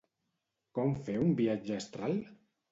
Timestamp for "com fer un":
0.77-1.37